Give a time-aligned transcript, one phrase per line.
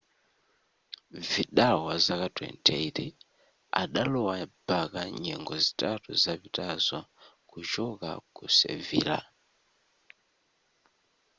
[1.29, 3.03] vidal wazaka 28
[3.83, 4.35] adalowa
[4.67, 6.99] barca nyengo zitatu zapitazo
[7.49, 9.19] kuchoka ku sevilla